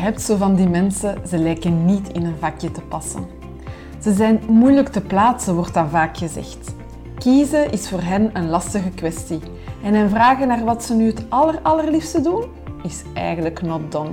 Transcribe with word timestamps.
hebt 0.00 0.22
zo 0.22 0.36
van 0.36 0.54
die 0.54 0.68
mensen, 0.68 1.28
ze 1.28 1.38
lijken 1.38 1.84
niet 1.84 2.08
in 2.08 2.24
een 2.24 2.38
vakje 2.38 2.70
te 2.70 2.80
passen. 2.80 3.26
Ze 4.02 4.12
zijn 4.12 4.40
moeilijk 4.48 4.88
te 4.88 5.00
plaatsen, 5.00 5.54
wordt 5.54 5.74
dan 5.74 5.88
vaak 5.88 6.16
gezegd. 6.16 6.74
Kiezen 7.18 7.72
is 7.72 7.88
voor 7.88 8.00
hen 8.00 8.30
een 8.32 8.48
lastige 8.48 8.90
kwestie. 8.90 9.40
En 9.82 9.94
hen 9.94 10.10
vragen 10.10 10.48
naar 10.48 10.64
wat 10.64 10.84
ze 10.84 10.94
nu 10.94 11.06
het 11.06 11.24
aller, 11.28 11.58
allerliefste 11.62 12.20
doen, 12.20 12.44
is 12.82 13.02
eigenlijk 13.14 13.62
not 13.62 13.92
done. 13.92 14.10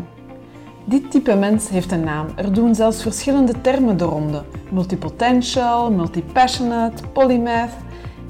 Dit 0.86 1.12
type 1.12 1.36
mens 1.36 1.70
heeft 1.70 1.92
een 1.92 2.04
naam. 2.04 2.28
Er 2.36 2.54
doen 2.54 2.76
zelfs 2.76 3.02
verschillende 3.02 3.62
termen 3.62 3.98
de 3.98 4.04
ronde. 4.04 4.44
Multipotential, 4.72 5.92
multipassionate, 5.92 7.08
polymath. 7.08 7.74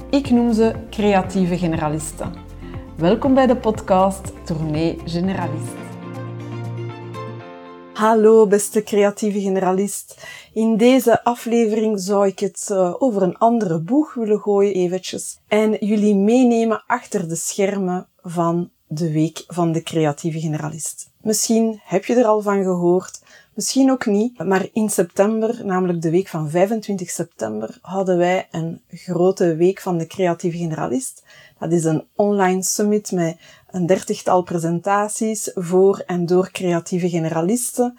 Ik 0.09 0.29
noem 0.29 0.53
ze 0.53 0.75
creatieve 0.89 1.57
generalisten. 1.57 2.33
Welkom 2.95 3.33
bij 3.33 3.47
de 3.47 3.55
podcast 3.55 4.33
Tournee 4.43 4.99
Generalist. 5.05 5.86
Hallo 7.97 8.47
beste 8.47 8.83
creatieve 8.83 9.41
generalist. 9.41 10.27
In 10.53 10.77
deze 10.77 11.23
aflevering 11.23 11.99
zou 11.99 12.27
ik 12.27 12.39
het 12.39 12.67
uh, 12.71 12.93
over 12.97 13.21
een 13.21 13.37
andere 13.37 13.79
boeg 13.79 14.13
willen 14.13 14.39
gooien 14.39 14.73
eventjes 14.73 15.39
en 15.47 15.77
jullie 15.79 16.15
meenemen 16.15 16.83
achter 16.87 17.29
de 17.29 17.35
schermen 17.35 18.07
van 18.21 18.69
de 18.87 19.11
week 19.11 19.43
van 19.47 19.71
de 19.71 19.83
creatieve 19.83 20.39
generalist. 20.39 21.09
Misschien 21.21 21.79
heb 21.83 22.05
je 22.05 22.15
er 22.15 22.25
al 22.25 22.41
van 22.41 22.63
gehoord, 22.63 23.21
misschien 23.53 23.91
ook 23.91 24.05
niet, 24.05 24.43
maar 24.43 24.67
in 24.73 24.89
september, 24.89 25.65
namelijk 25.65 26.01
de 26.01 26.09
week 26.09 26.27
van 26.27 26.49
25 26.49 27.09
september, 27.09 27.77
hadden 27.81 28.17
wij 28.17 28.47
een 28.51 28.81
grote 28.89 29.55
week 29.55 29.81
van 29.81 29.97
de 29.97 30.07
creatieve 30.07 30.57
generalist. 30.57 31.23
Dat 31.59 31.71
is 31.71 31.83
een 31.83 32.07
online 32.15 32.63
summit 32.63 33.11
met 33.11 33.37
een 33.71 33.85
dertigtal 33.85 34.41
presentaties 34.41 35.51
voor 35.53 36.03
en 36.05 36.25
door 36.25 36.51
creatieve 36.51 37.09
generalisten. 37.09 37.97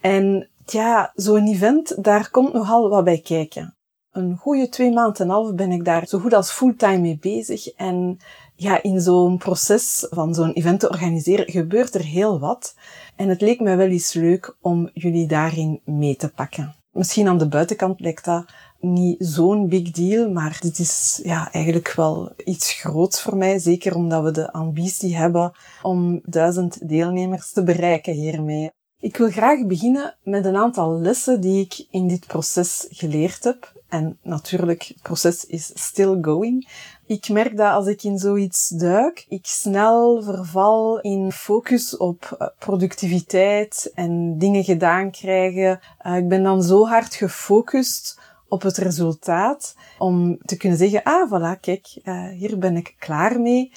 En 0.00 0.48
ja, 0.66 1.12
zo'n 1.14 1.46
event, 1.46 2.04
daar 2.04 2.30
komt 2.30 2.52
nogal 2.52 2.88
wat 2.88 3.04
bij 3.04 3.18
kijken. 3.18 3.74
Een 4.12 4.36
goede 4.36 4.68
twee 4.68 4.92
maanden 4.92 5.22
en 5.22 5.28
half 5.28 5.54
ben 5.54 5.72
ik 5.72 5.84
daar 5.84 6.06
zo 6.06 6.18
goed 6.18 6.32
als 6.32 6.50
fulltime 6.50 6.98
mee 6.98 7.18
bezig. 7.20 7.68
En 7.68 8.18
ja, 8.54 8.82
in 8.82 9.00
zo'n 9.00 9.38
proces 9.38 10.06
van 10.10 10.34
zo'n 10.34 10.52
event 10.52 10.80
te 10.80 10.88
organiseren 10.88 11.50
gebeurt 11.50 11.94
er 11.94 12.04
heel 12.04 12.38
wat. 12.38 12.74
En 13.16 13.28
het 13.28 13.40
leek 13.40 13.60
mij 13.60 13.76
wel 13.76 13.86
eens 13.86 14.12
leuk 14.12 14.56
om 14.60 14.90
jullie 14.92 15.26
daarin 15.26 15.80
mee 15.84 16.16
te 16.16 16.28
pakken. 16.28 16.74
Misschien 16.90 17.28
aan 17.28 17.38
de 17.38 17.48
buitenkant 17.48 18.00
lijkt 18.00 18.24
dat 18.24 18.44
niet 18.84 19.16
zo'n 19.18 19.68
big 19.68 19.90
deal, 19.90 20.30
maar 20.30 20.58
dit 20.60 20.78
is 20.78 21.20
ja, 21.22 21.52
eigenlijk 21.52 21.92
wel 21.96 22.32
iets 22.44 22.72
groots 22.72 23.22
voor 23.22 23.36
mij. 23.36 23.58
Zeker 23.58 23.94
omdat 23.94 24.22
we 24.22 24.30
de 24.30 24.52
ambitie 24.52 25.16
hebben 25.16 25.52
om 25.82 26.20
duizend 26.24 26.88
deelnemers 26.88 27.52
te 27.52 27.62
bereiken 27.62 28.12
hiermee. 28.12 28.70
Ik 29.04 29.16
wil 29.16 29.30
graag 29.30 29.66
beginnen 29.66 30.16
met 30.22 30.44
een 30.44 30.56
aantal 30.56 31.00
lessen 31.00 31.40
die 31.40 31.64
ik 31.64 31.86
in 31.90 32.08
dit 32.08 32.26
proces 32.26 32.86
geleerd 32.90 33.44
heb. 33.44 33.72
En 33.88 34.18
natuurlijk, 34.22 34.82
het 34.82 35.02
proces 35.02 35.44
is 35.44 35.70
still 35.74 36.18
going. 36.20 36.68
Ik 37.06 37.28
merk 37.28 37.56
dat 37.56 37.72
als 37.72 37.86
ik 37.86 38.02
in 38.02 38.18
zoiets 38.18 38.68
duik, 38.68 39.24
ik 39.28 39.46
snel 39.46 40.22
verval 40.22 41.00
in 41.00 41.32
focus 41.32 41.96
op 41.96 42.36
eh, 42.38 42.48
productiviteit 42.58 43.90
en 43.94 44.38
dingen 44.38 44.64
gedaan 44.64 45.10
krijgen. 45.10 45.80
Uh, 46.06 46.16
ik 46.16 46.28
ben 46.28 46.42
dan 46.42 46.62
zo 46.62 46.86
hard 46.86 47.14
gefocust 47.14 48.20
op 48.48 48.62
het 48.62 48.76
resultaat 48.76 49.76
om 49.98 50.38
te 50.38 50.56
kunnen 50.56 50.78
zeggen, 50.78 51.02
ah 51.02 51.30
voilà, 51.30 51.60
kijk, 51.60 52.00
uh, 52.02 52.28
hier 52.28 52.58
ben 52.58 52.76
ik 52.76 52.94
klaar 52.98 53.40
mee. 53.40 53.72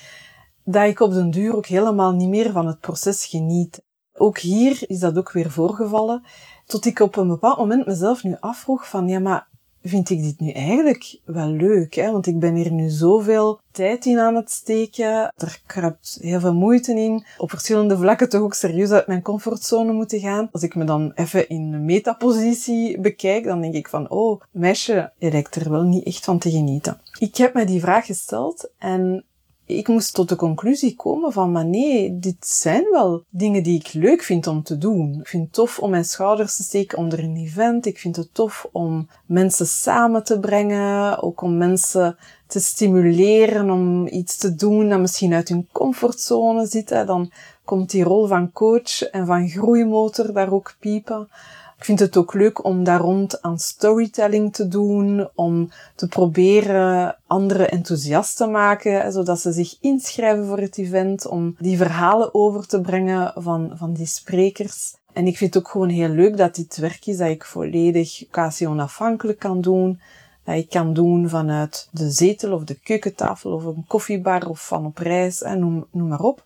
Dat 0.63 0.87
ik 0.87 0.99
op 0.99 1.11
den 1.11 1.29
duur 1.29 1.55
ook 1.55 1.65
helemaal 1.65 2.11
niet 2.11 2.29
meer 2.29 2.51
van 2.51 2.67
het 2.67 2.79
proces 2.79 3.25
geniet. 3.25 3.83
Ook 4.13 4.37
hier 4.37 4.83
is 4.87 4.99
dat 4.99 5.17
ook 5.17 5.31
weer 5.31 5.51
voorgevallen. 5.51 6.23
Tot 6.65 6.85
ik 6.85 6.99
op 6.99 7.15
een 7.15 7.27
bepaald 7.27 7.57
moment 7.57 7.85
mezelf 7.85 8.23
nu 8.23 8.35
afvroeg 8.39 8.89
van, 8.89 9.07
ja 9.07 9.19
maar 9.19 9.47
vind 9.87 10.09
ik 10.09 10.21
dit 10.21 10.39
nu 10.39 10.51
eigenlijk 10.51 11.19
wel 11.25 11.47
leuk, 11.47 11.93
hè? 11.93 12.11
want 12.11 12.27
ik 12.27 12.39
ben 12.39 12.55
hier 12.55 12.71
nu 12.71 12.89
zoveel 12.89 13.59
tijd 13.71 14.05
in 14.05 14.19
aan 14.19 14.35
het 14.35 14.51
steken. 14.51 15.33
Er 15.35 15.61
kruipt 15.65 16.17
heel 16.21 16.39
veel 16.39 16.53
moeite 16.53 16.93
in. 16.93 17.25
Op 17.37 17.49
verschillende 17.49 17.97
vlakken 17.97 18.29
toch 18.29 18.41
ook 18.41 18.53
serieus 18.53 18.91
uit 18.91 19.07
mijn 19.07 19.21
comfortzone 19.21 19.93
moeten 19.93 20.19
gaan. 20.19 20.49
Als 20.51 20.63
ik 20.63 20.75
me 20.75 20.83
dan 20.83 21.11
even 21.15 21.49
in 21.49 21.85
metapositie 21.85 22.99
bekijk, 22.99 23.43
dan 23.43 23.61
denk 23.61 23.73
ik 23.73 23.89
van, 23.89 24.09
oh, 24.09 24.41
meisje, 24.51 25.11
je 25.17 25.31
lijkt 25.31 25.55
er 25.55 25.71
wel 25.71 25.83
niet 25.83 26.05
echt 26.05 26.23
van 26.25 26.39
te 26.39 26.51
genieten. 26.51 27.01
Ik 27.19 27.35
heb 27.35 27.53
me 27.53 27.65
die 27.65 27.81
vraag 27.81 28.05
gesteld 28.05 28.69
en 28.77 29.25
ik 29.67 29.87
moest 29.87 30.13
tot 30.13 30.29
de 30.29 30.35
conclusie 30.35 30.95
komen 30.95 31.31
van, 31.31 31.51
maar 31.51 31.65
nee, 31.65 32.19
dit 32.19 32.47
zijn 32.47 32.83
wel 32.91 33.23
dingen 33.29 33.63
die 33.63 33.79
ik 33.79 33.93
leuk 33.93 34.21
vind 34.23 34.47
om 34.47 34.63
te 34.63 34.77
doen. 34.77 35.17
Ik 35.19 35.27
vind 35.27 35.43
het 35.43 35.53
tof 35.53 35.79
om 35.79 35.89
mijn 35.89 36.05
schouders 36.05 36.55
te 36.55 36.63
steken 36.63 36.97
onder 36.97 37.19
een 37.19 37.35
event. 37.35 37.85
Ik 37.85 37.99
vind 37.99 38.15
het 38.15 38.33
tof 38.33 38.67
om 38.71 39.09
mensen 39.25 39.67
samen 39.67 40.23
te 40.23 40.39
brengen. 40.39 41.21
Ook 41.21 41.41
om 41.41 41.57
mensen 41.57 42.17
te 42.47 42.59
stimuleren 42.59 43.69
om 43.69 44.07
iets 44.07 44.37
te 44.37 44.55
doen 44.55 44.89
dat 44.89 44.99
misschien 44.99 45.33
uit 45.33 45.49
hun 45.49 45.67
comfortzone 45.71 46.65
zit. 46.65 46.89
Dan 46.89 47.31
komt 47.65 47.89
die 47.89 48.03
rol 48.03 48.27
van 48.27 48.51
coach 48.51 49.01
en 49.01 49.25
van 49.25 49.49
groeimotor 49.49 50.33
daar 50.33 50.51
ook 50.51 50.75
piepen. 50.79 51.27
Ik 51.77 51.85
vind 51.85 51.99
het 51.99 52.17
ook 52.17 52.33
leuk 52.33 52.63
om 52.63 52.83
daar 52.83 52.99
rond 52.99 53.41
aan 53.41 53.59
storytelling 53.59 54.53
te 54.53 54.67
doen, 54.67 55.29
om 55.35 55.71
te 55.95 56.07
proberen 56.07 57.17
anderen 57.27 57.71
enthousiast 57.71 58.37
te 58.37 58.47
maken, 58.47 59.11
zodat 59.11 59.39
ze 59.39 59.51
zich 59.51 59.77
inschrijven 59.81 60.45
voor 60.45 60.59
het 60.59 60.77
event, 60.77 61.27
om 61.27 61.55
die 61.59 61.77
verhalen 61.77 62.33
over 62.33 62.67
te 62.67 62.81
brengen 62.81 63.33
van, 63.35 63.71
van 63.75 63.93
die 63.93 64.05
sprekers. 64.05 64.95
En 65.13 65.27
ik 65.27 65.37
vind 65.37 65.53
het 65.53 65.63
ook 65.63 65.69
gewoon 65.69 65.89
heel 65.89 66.09
leuk 66.09 66.37
dat 66.37 66.55
dit 66.55 66.77
werk 66.77 67.05
is 67.05 67.17
dat 67.17 67.29
ik 67.29 67.45
volledig 67.45 68.23
occasie 68.25 68.69
onafhankelijk 68.69 69.39
kan 69.39 69.61
doen. 69.61 69.99
Dat 70.43 70.55
ik 70.55 70.69
kan 70.69 70.93
doen 70.93 71.29
vanuit 71.29 71.87
de 71.91 72.09
zetel 72.09 72.53
of 72.53 72.63
de 72.63 72.79
keukentafel 72.79 73.51
of 73.51 73.63
een 73.63 73.85
koffiebar 73.87 74.49
of 74.49 74.67
van 74.67 74.85
op 74.85 74.97
reis, 74.97 75.41
en 75.41 75.59
noem 75.91 76.07
maar 76.07 76.21
op. 76.21 76.43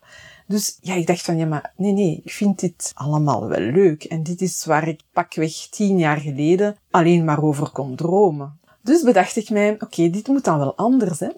Dus 0.52 0.78
ja, 0.80 0.94
ik 0.94 1.06
dacht 1.06 1.22
van, 1.22 1.36
ja, 1.36 1.46
maar 1.46 1.72
nee, 1.76 1.92
nee, 1.92 2.20
ik 2.24 2.32
vind 2.32 2.60
dit 2.60 2.92
allemaal 2.94 3.48
wel 3.48 3.60
leuk. 3.60 4.04
En 4.04 4.22
dit 4.22 4.40
is 4.40 4.64
waar 4.64 4.88
ik 4.88 5.00
pakweg 5.12 5.52
tien 5.70 5.98
jaar 5.98 6.16
geleden 6.16 6.76
alleen 6.90 7.24
maar 7.24 7.42
over 7.42 7.70
kon 7.70 7.94
dromen. 7.94 8.58
Dus 8.82 9.02
bedacht 9.02 9.36
ik 9.36 9.50
mij, 9.50 9.76
oké, 9.78 10.10
dit 10.10 10.26
moet 10.26 10.44
dan 10.44 10.58
wel 10.58 10.76
anders, 10.76 11.20
hè. 11.20 11.28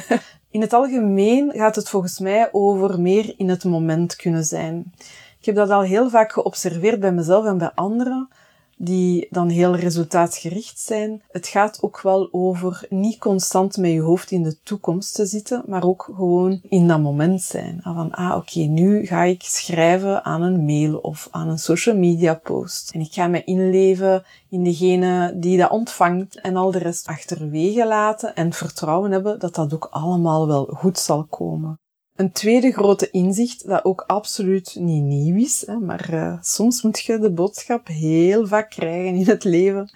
in 0.56 0.60
het 0.60 0.72
algemeen 0.72 1.52
gaat 1.52 1.76
het 1.76 1.88
volgens 1.88 2.18
mij 2.18 2.48
over 2.52 3.00
meer 3.00 3.34
in 3.36 3.48
het 3.48 3.64
moment 3.64 4.16
kunnen 4.16 4.44
zijn. 4.44 4.92
Ik 5.38 5.46
heb 5.46 5.54
dat 5.54 5.70
al 5.70 5.82
heel 5.82 6.10
vaak 6.10 6.32
geobserveerd 6.32 7.00
bij 7.00 7.12
mezelf 7.12 7.44
en 7.44 7.58
bij 7.58 7.72
anderen 7.74 8.28
die 8.78 9.26
dan 9.30 9.48
heel 9.48 9.76
resultaatgericht 9.76 10.80
zijn. 10.80 11.22
Het 11.28 11.46
gaat 11.46 11.82
ook 11.82 12.00
wel 12.00 12.28
over 12.32 12.86
niet 12.88 13.18
constant 13.18 13.76
met 13.76 13.90
je 13.90 14.00
hoofd 14.00 14.30
in 14.30 14.42
de 14.42 14.60
toekomst 14.62 15.14
te 15.14 15.26
zitten, 15.26 15.62
maar 15.66 15.84
ook 15.84 16.10
gewoon 16.14 16.60
in 16.62 16.88
dat 16.88 17.00
moment 17.00 17.42
zijn. 17.42 17.80
Van, 17.82 18.10
ah, 18.10 18.36
oké, 18.36 18.58
nu 18.60 19.06
ga 19.06 19.22
ik 19.22 19.42
schrijven 19.42 20.24
aan 20.24 20.42
een 20.42 20.64
mail 20.64 20.98
of 20.98 21.28
aan 21.30 21.48
een 21.48 21.58
social 21.58 21.96
media 21.96 22.34
post. 22.34 22.90
En 22.90 23.00
ik 23.00 23.12
ga 23.12 23.26
me 23.26 23.44
inleven 23.44 24.24
in 24.48 24.64
degene 24.64 25.32
die 25.36 25.58
dat 25.58 25.70
ontvangt 25.70 26.40
en 26.40 26.56
al 26.56 26.70
de 26.70 26.78
rest 26.78 27.06
achterwege 27.06 27.86
laten 27.86 28.34
en 28.34 28.52
vertrouwen 28.52 29.10
hebben 29.10 29.38
dat 29.38 29.54
dat 29.54 29.74
ook 29.74 29.88
allemaal 29.90 30.46
wel 30.46 30.64
goed 30.64 30.98
zal 30.98 31.24
komen. 31.24 31.80
Een 32.18 32.32
tweede 32.32 32.72
grote 32.72 33.10
inzicht, 33.10 33.66
dat 33.66 33.84
ook 33.84 34.04
absoluut 34.06 34.76
niet 34.78 35.02
nieuw 35.02 35.36
is, 35.36 35.64
maar 35.80 36.08
uh, 36.12 36.36
soms 36.40 36.82
moet 36.82 37.00
je 37.00 37.18
de 37.18 37.32
boodschap 37.32 37.86
heel 37.86 38.46
vaak 38.46 38.70
krijgen 38.70 39.14
in 39.14 39.26
het 39.26 39.44
leven 39.44 39.90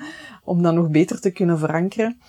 om 0.44 0.62
dat 0.62 0.75
nog 0.75 0.91
beter 0.91 1.21
te 1.21 1.31
kunnen 1.31 1.59
verankeren. 1.59 2.21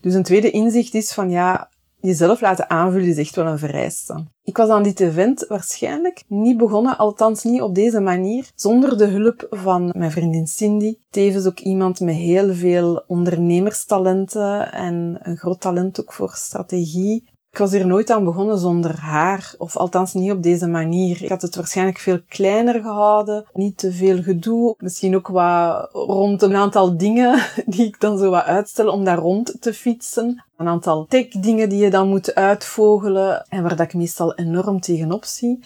Dus 0.00 0.14
een 0.14 0.22
tweede 0.22 0.50
inzicht 0.50 0.94
is 0.94 1.12
van 1.12 1.30
ja, 1.30 1.70
jezelf 2.00 2.40
laten 2.40 2.70
aanvullen 2.70 3.08
is 3.08 3.16
echt 3.16 3.36
wel 3.36 3.46
een 3.46 3.58
vereiste. 3.58 4.24
Ik 4.42 4.56
was 4.56 4.68
aan 4.68 4.82
dit 4.82 5.00
event 5.00 5.44
waarschijnlijk 5.48 6.22
niet 6.28 6.56
begonnen, 6.56 6.98
althans 6.98 7.44
niet 7.44 7.62
op 7.62 7.74
deze 7.74 8.00
manier, 8.00 8.50
zonder 8.54 8.98
de 8.98 9.06
hulp 9.06 9.46
van 9.50 9.92
mijn 9.96 10.10
vriendin 10.10 10.46
Cindy. 10.46 10.94
Tevens 11.10 11.46
ook 11.46 11.60
iemand 11.60 12.00
met 12.00 12.14
heel 12.14 12.54
veel 12.54 13.04
ondernemerstalenten 13.06 14.72
en 14.72 15.18
een 15.22 15.36
groot 15.36 15.60
talent 15.60 16.00
ook 16.00 16.12
voor 16.12 16.32
strategie. 16.34 17.29
Ik 17.52 17.58
was 17.58 17.70
hier 17.70 17.86
nooit 17.86 18.10
aan 18.10 18.24
begonnen 18.24 18.58
zonder 18.58 18.98
haar, 18.98 19.54
of 19.58 19.76
althans 19.76 20.12
niet 20.12 20.30
op 20.30 20.42
deze 20.42 20.66
manier. 20.66 21.22
Ik 21.22 21.28
had 21.28 21.42
het 21.42 21.56
waarschijnlijk 21.56 21.98
veel 21.98 22.20
kleiner 22.28 22.80
gehouden, 22.82 23.44
niet 23.52 23.78
te 23.78 23.92
veel 23.92 24.22
gedoe, 24.22 24.74
misschien 24.78 25.16
ook 25.16 25.28
wat 25.28 25.88
rond 25.92 26.42
een 26.42 26.54
aantal 26.54 26.96
dingen 26.96 27.42
die 27.66 27.86
ik 27.86 28.00
dan 28.00 28.18
zo 28.18 28.30
wat 28.30 28.44
uitstel 28.44 28.88
om 28.88 29.04
daar 29.04 29.18
rond 29.18 29.56
te 29.60 29.74
fietsen. 29.74 30.44
Een 30.56 30.68
aantal 30.68 31.06
tech-dingen 31.08 31.68
die 31.68 31.82
je 31.82 31.90
dan 31.90 32.08
moet 32.08 32.34
uitvogelen 32.34 33.44
en 33.48 33.62
waar 33.62 33.76
dat 33.76 33.86
ik 33.86 33.94
meestal 33.94 34.34
enorm 34.34 34.80
tegenop 34.80 35.24
zie. 35.24 35.64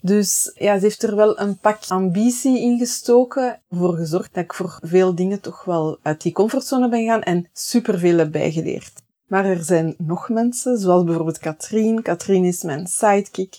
Dus 0.00 0.52
ja, 0.54 0.78
ze 0.78 0.84
heeft 0.84 1.02
er 1.02 1.16
wel 1.16 1.40
een 1.40 1.58
pak 1.58 1.78
ambitie 1.88 2.60
in 2.60 2.78
gestoken, 2.78 3.60
voor 3.70 3.94
gezorgd 3.94 4.34
dat 4.34 4.44
ik 4.44 4.54
voor 4.54 4.78
veel 4.82 5.14
dingen 5.14 5.40
toch 5.40 5.64
wel 5.64 5.98
uit 6.02 6.22
die 6.22 6.32
comfortzone 6.32 6.88
ben 6.88 7.04
gaan 7.04 7.22
en 7.22 7.48
superveel 7.52 8.18
heb 8.18 8.32
bijgeleerd. 8.32 9.03
Maar 9.26 9.44
er 9.44 9.64
zijn 9.64 9.94
nog 9.98 10.28
mensen, 10.28 10.78
zoals 10.78 11.04
bijvoorbeeld 11.04 11.38
Katrien. 11.38 12.02
Katrien 12.02 12.44
is 12.44 12.62
mijn 12.62 12.86
sidekick. 12.86 13.58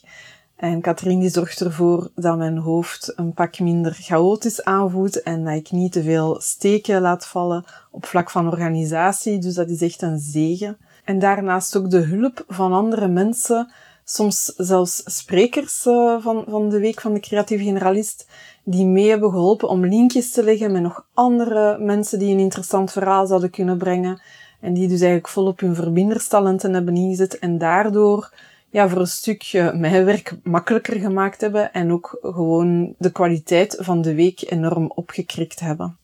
En 0.56 0.82
Katrien 0.82 1.20
die 1.20 1.30
zorgt 1.30 1.60
ervoor 1.60 2.10
dat 2.16 2.38
mijn 2.38 2.58
hoofd 2.58 3.14
een 3.16 3.34
pak 3.34 3.60
minder 3.60 3.94
chaotisch 3.94 4.64
aanvoelt 4.64 5.22
en 5.22 5.44
dat 5.44 5.54
ik 5.54 5.72
niet 5.72 5.92
te 5.92 6.04
veel 6.04 6.42
steken 6.42 7.02
laat 7.02 7.28
vallen 7.28 7.66
op 7.92 8.06
vlak 8.06 8.30
van 8.32 8.48
organisatie. 8.48 9.40
Dus 9.40 9.54
dat 9.54 9.70
is 9.70 9.82
echt 9.82 10.02
een 10.02 10.20
zegen. 10.20 10.78
En 11.06 11.20
daarnaast 11.20 11.78
ook 11.78 11.90
de 11.90 12.00
hulp 12.00 12.44
van 12.48 12.74
andere 12.74 13.08
mensen, 13.08 13.72
soms 14.04 14.46
zelfs 14.58 15.02
sprekers 15.06 15.86
uh, 15.86 16.22
van, 16.22 16.46
van 16.48 16.70
de 16.70 16.80
Week 16.80 17.02
van 17.02 17.14
de 17.14 17.20
Creatieve 17.20 17.64
Generalist, 17.64 18.28
die 18.64 18.86
mee 18.86 19.10
hebben 19.10 19.30
geholpen 19.30 19.70
om 19.70 19.86
linkjes 19.86 20.32
te 20.32 20.44
leggen 20.44 20.72
met 20.72 20.82
nog 20.82 21.06
andere 21.14 21.78
mensen 21.80 22.20
die 22.20 22.34
een 22.34 22.40
interessant 22.40 22.92
verhaal 22.92 23.28
zouden 23.28 23.50
kunnen 23.50 23.78
brengen. 23.78 24.22
En 24.66 24.74
die 24.74 24.88
dus 24.88 25.00
eigenlijk 25.00 25.28
volop 25.28 25.60
hun 25.60 25.76
verbinderstalenten 25.76 26.74
hebben 26.74 26.96
ingezet 26.96 27.40
en 27.40 27.58
daardoor 27.58 28.34
ja, 28.70 28.90
voor 28.90 29.00
een 29.00 29.08
stukje 29.08 29.74
mijn 29.74 30.06
werk 30.06 30.38
makkelijker 30.44 31.00
gemaakt 31.00 31.42
hebben 31.42 31.74
en 31.74 31.92
ook 31.92 32.18
gewoon 32.22 32.96
de 32.98 33.12
kwaliteit 33.12 33.78
van 33.80 34.02
de 34.02 34.16
week 34.16 34.52
enorm 34.52 34.92
opgekrikt 34.96 35.60
hebben. 35.60 35.98